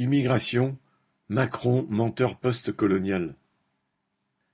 Immigration, 0.00 0.78
Macron 1.28 1.84
menteur 1.90 2.38
post-colonial. 2.38 3.34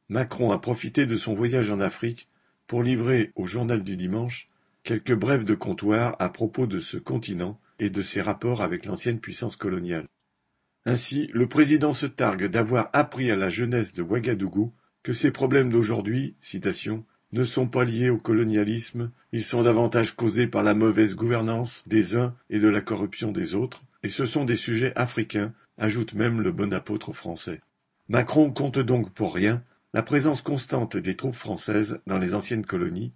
Macron 0.09 0.53
a 0.53 0.59
profité 0.59 1.05
de 1.05 1.19
son 1.19 1.35
voyage 1.35 1.71
en 1.71 1.81
Afrique 1.81 2.31
pour 2.67 2.83
livrer 2.83 3.31
au 3.35 3.47
Journal 3.47 3.85
du 3.85 3.99
Dimanche 3.99 4.47
quelques 4.85 5.15
brèves 5.15 5.45
de 5.45 5.55
comptoir 5.55 6.17
à 6.19 6.31
propos 6.31 6.67
de 6.67 6.81
ce 6.81 6.97
continent 6.97 7.61
et 7.79 7.91
de 7.91 8.01
ses 8.01 8.23
rapports 8.23 8.63
avec 8.63 8.87
l'ancienne 8.87 9.21
puissance 9.21 9.57
coloniale. 9.57 10.07
Ainsi, 10.87 11.29
le 11.35 11.47
président 11.47 11.93
se 11.93 12.07
targue 12.07 12.47
d'avoir 12.47 12.89
appris 12.95 13.31
à 13.31 13.37
la 13.37 13.51
jeunesse 13.51 13.93
de 13.93 14.03
Ouagadougou 14.03 14.73
que 15.03 15.13
ses 15.13 15.31
problèmes 15.31 15.69
d'aujourd'hui, 15.69 16.37
citation, 16.41 17.05
ne 17.33 17.45
sont 17.45 17.69
pas 17.69 17.85
liés 17.85 18.09
au 18.09 18.17
colonialisme, 18.17 19.11
ils 19.33 19.45
sont 19.45 19.63
davantage 19.63 20.17
causés 20.17 20.47
par 20.47 20.63
la 20.63 20.73
mauvaise 20.73 21.15
gouvernance 21.15 21.83
des 21.87 22.17
uns 22.17 22.35
et 22.49 22.61
de 22.61 22.69
la 22.69 22.81
corruption 22.81 23.31
des 23.31 23.55
autres, 23.55 23.83
et 24.05 24.09
ce 24.09 24.27
sont 24.27 24.45
des 24.45 24.57
sujets 24.57 24.93
africains, 24.97 25.55
ajoute 25.79 26.13
même 26.13 26.43
le 26.43 26.53
bon 26.53 26.75
apôtre 26.75 27.15
français. 27.15 27.63
Macron 28.09 28.53
compte 28.53 28.79
donc 28.79 29.11
pour 29.15 29.35
rien 29.35 29.65
la 29.95 30.03
présence 30.03 30.43
constante 30.43 30.99
des 30.99 31.17
troupes 31.17 31.35
françaises 31.35 31.99
dans 32.07 32.19
les 32.19 32.35
anciennes 32.35 32.67
colonies, 32.67 33.15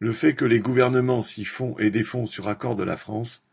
le 0.00 0.12
fait 0.12 0.34
que 0.34 0.44
les 0.44 0.58
gouvernements 0.58 1.22
s'y 1.22 1.44
font 1.44 1.78
et 1.78 1.90
défont 1.90 2.26
sur 2.26 2.48
accord 2.48 2.74
de 2.74 2.82
la 2.82 2.96
France, 2.96 3.44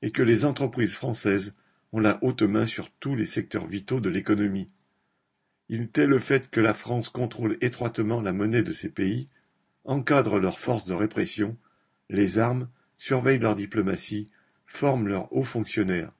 et 0.00 0.12
que 0.12 0.22
les 0.22 0.46
entreprises 0.46 0.94
françaises 0.94 1.54
ont 1.92 2.00
la 2.00 2.18
haute 2.22 2.42
main 2.42 2.64
sur 2.64 2.90
tous 2.90 3.14
les 3.14 3.26
secteurs 3.26 3.66
vitaux 3.66 4.00
de 4.00 4.08
l'économie. 4.08 4.68
Il 5.68 5.90
est 5.94 6.06
le 6.06 6.18
fait 6.18 6.48
que 6.48 6.60
la 6.60 6.72
France 6.72 7.10
contrôle 7.10 7.58
étroitement 7.60 8.22
la 8.22 8.32
monnaie 8.32 8.62
de 8.62 8.72
ces 8.72 8.88
pays, 8.88 9.26
encadre 9.84 10.38
leurs 10.38 10.58
forces 10.58 10.86
de 10.86 10.94
répression, 10.94 11.58
les 12.08 12.38
armes, 12.38 12.70
surveille 12.96 13.38
leur 13.38 13.56
diplomatie, 13.56 14.28
forme 14.66 15.06
leurs 15.06 15.32
hauts 15.32 15.44
fonctionnaires. 15.44 16.10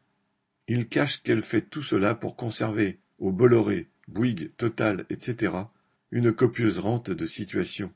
Il 0.66 0.88
cache 0.88 1.22
qu'elle 1.22 1.42
fait 1.42 1.62
tout 1.62 1.82
cela 1.82 2.14
pour 2.14 2.36
conserver 2.36 2.98
au 3.18 3.32
Bolloré, 3.32 3.88
Bouygues, 4.08 4.50
Total, 4.56 5.04
etc. 5.10 5.52
une 6.10 6.32
copieuse 6.32 6.78
rente 6.78 7.10
de 7.10 7.26
situation. 7.26 7.92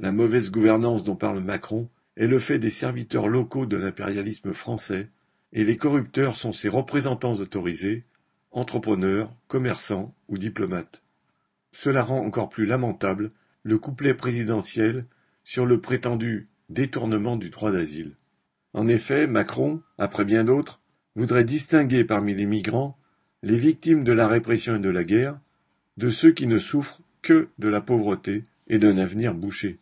La 0.00 0.10
mauvaise 0.10 0.50
gouvernance 0.50 1.04
dont 1.04 1.16
parle 1.16 1.40
Macron 1.40 1.88
est 2.16 2.26
le 2.26 2.38
fait 2.38 2.58
des 2.58 2.70
serviteurs 2.70 3.28
locaux 3.28 3.66
de 3.66 3.76
l'impérialisme 3.76 4.52
français, 4.52 5.08
et 5.52 5.64
les 5.64 5.76
corrupteurs 5.76 6.36
sont 6.36 6.52
ses 6.52 6.68
représentants 6.68 7.34
autorisés, 7.34 8.04
entrepreneurs, 8.50 9.34
commerçants 9.46 10.14
ou 10.28 10.38
diplomates. 10.38 11.02
Cela 11.70 12.02
rend 12.02 12.24
encore 12.24 12.48
plus 12.48 12.66
lamentable 12.66 13.28
le 13.62 13.78
couplet 13.78 14.14
présidentiel 14.14 15.04
sur 15.42 15.66
le 15.66 15.80
prétendu 15.80 16.46
détournement 16.70 17.36
du 17.36 17.50
droit 17.50 17.72
d'asile. 17.72 18.14
En 18.72 18.88
effet, 18.88 19.26
Macron, 19.26 19.82
après 19.98 20.24
bien 20.24 20.44
d'autres, 20.44 20.80
voudrait 21.16 21.44
distinguer 21.44 22.04
parmi 22.04 22.34
les 22.34 22.46
migrants 22.46 22.98
les 23.42 23.58
victimes 23.58 24.04
de 24.04 24.12
la 24.12 24.26
répression 24.26 24.76
et 24.76 24.80
de 24.80 24.88
la 24.88 25.04
guerre 25.04 25.38
de 25.96 26.10
ceux 26.10 26.32
qui 26.32 26.46
ne 26.46 26.58
souffrent 26.58 27.02
que 27.22 27.48
de 27.58 27.68
la 27.68 27.80
pauvreté 27.80 28.42
et 28.68 28.78
d'un 28.78 28.96
avenir 28.96 29.34
bouché. 29.34 29.78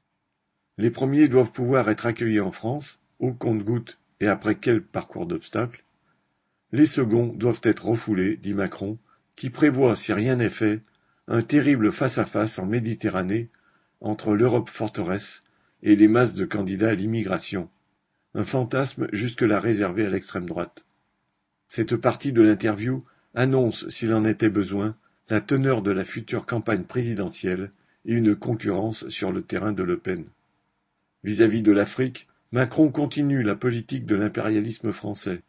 Les 0.79 0.91
premiers 0.91 1.29
doivent 1.29 1.53
pouvoir 1.53 1.89
être 1.89 2.07
accueillis 2.07 2.41
en 2.41 2.51
France, 2.51 2.99
au 3.21 3.33
compte-gouttes 3.33 3.99
et 4.21 4.27
après 4.27 4.57
quel 4.57 4.83
parcours 4.83 5.27
d'obstacles. 5.27 5.85
Les 6.73 6.87
seconds 6.87 7.29
doivent 7.29 7.61
être 7.63 7.87
refoulés, 7.87 8.37
dit 8.37 8.55
Macron, 8.55 8.99
qui 9.37 9.49
prévoit, 9.51 9.95
si 9.95 10.13
rien 10.13 10.37
n'est 10.37 10.51
fait, 10.51 10.81
un 11.29 11.43
terrible 11.43 11.93
face-à-face 11.93 12.57
-face 12.57 12.61
en 12.61 12.67
Méditerranée 12.67 13.49
entre 14.01 14.35
l'Europe 14.35 14.69
forteresse 14.69 15.43
et 15.83 15.95
les 15.95 16.09
masses 16.09 16.35
de 16.35 16.45
candidats 16.45 16.91
à 16.91 16.95
l'immigration 16.95 17.69
un 18.35 18.45
fantasme 18.45 19.09
jusque-là 19.13 19.61
réservé 19.61 20.07
à 20.07 20.11
l'extrême 20.11 20.47
droite. 20.47 20.85
Cette 21.75 21.97
partie 21.97 22.33
de 22.33 22.43
l'interview 22.43 23.03
annonce, 23.35 23.89
s'il 23.89 24.13
en 24.13 24.27
était 24.27 24.51
besoin, 24.51 24.95
la 25.31 25.41
teneur 25.41 25.81
de 25.81 25.91
la 25.91 26.05
future 26.05 26.45
campagne 26.45 26.83
présidentielle 26.83 27.73
et 28.05 28.13
une 28.13 28.37
concurrence 28.37 29.09
sur 29.09 29.33
le 29.33 29.41
terrain 29.41 29.73
de 29.73 29.83
Le 29.83 29.97
Pen. 29.97 30.27
Vis-à-vis 31.25 31.63
de 31.63 31.73
l'Afrique, 31.73 32.29
Macron 32.51 32.91
continue 32.91 33.43
la 33.43 33.57
politique 33.57 34.05
de 34.05 34.15
l'impérialisme 34.15 34.93
français. 34.93 35.41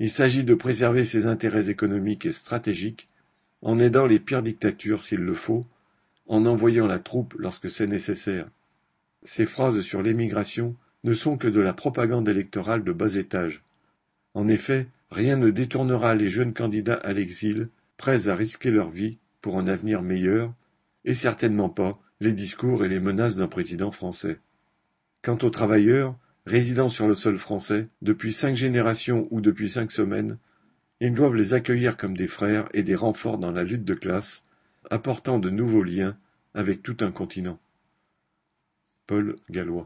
Il 0.00 0.10
s'agit 0.10 0.42
de 0.42 0.54
préserver 0.54 1.04
ses 1.04 1.28
intérêts 1.28 1.70
économiques 1.70 2.26
et 2.26 2.32
stratégiques 2.32 3.06
en 3.62 3.78
aidant 3.78 4.06
les 4.06 4.18
pires 4.18 4.42
dictatures 4.42 5.04
s'il 5.04 5.20
le 5.20 5.34
faut, 5.34 5.64
en 6.26 6.44
envoyant 6.44 6.88
la 6.88 6.98
troupe 6.98 7.36
lorsque 7.38 7.70
c'est 7.70 7.86
nécessaire. 7.86 8.48
Ses 9.22 9.46
phrases 9.46 9.80
sur 9.82 10.02
l'émigration 10.02 10.74
ne 11.04 11.14
sont 11.14 11.36
que 11.36 11.46
de 11.46 11.60
la 11.60 11.72
propagande 11.72 12.28
électorale 12.28 12.82
de 12.82 12.90
bas 12.90 13.14
étage. 13.14 13.62
En 14.34 14.48
effet, 14.48 14.88
rien 15.10 15.36
ne 15.36 15.50
détournera 15.50 16.14
les 16.14 16.30
jeunes 16.30 16.54
candidats 16.54 16.94
à 16.94 17.12
l'exil, 17.12 17.68
prêts 17.96 18.28
à 18.28 18.34
risquer 18.34 18.70
leur 18.70 18.90
vie 18.90 19.18
pour 19.40 19.58
un 19.58 19.68
avenir 19.68 20.02
meilleur, 20.02 20.52
et 21.04 21.14
certainement 21.14 21.68
pas 21.68 21.98
les 22.20 22.32
discours 22.32 22.84
et 22.84 22.88
les 22.88 23.00
menaces 23.00 23.36
d'un 23.36 23.48
président 23.48 23.90
français. 23.90 24.40
Quant 25.22 25.38
aux 25.42 25.50
travailleurs, 25.50 26.16
résidant 26.46 26.88
sur 26.88 27.08
le 27.08 27.14
sol 27.14 27.36
français, 27.36 27.88
depuis 28.02 28.32
cinq 28.32 28.54
générations 28.54 29.28
ou 29.30 29.40
depuis 29.40 29.68
cinq 29.68 29.90
semaines, 29.90 30.38
ils 31.00 31.12
doivent 31.12 31.34
les 31.34 31.52
accueillir 31.52 31.96
comme 31.96 32.16
des 32.16 32.28
frères 32.28 32.68
et 32.72 32.82
des 32.82 32.94
renforts 32.94 33.38
dans 33.38 33.52
la 33.52 33.64
lutte 33.64 33.84
de 33.84 33.94
classe, 33.94 34.42
apportant 34.90 35.38
de 35.38 35.50
nouveaux 35.50 35.82
liens 35.82 36.16
avec 36.54 36.82
tout 36.82 36.96
un 37.00 37.10
continent. 37.10 37.58
Paul 39.06 39.36
Gallois 39.50 39.84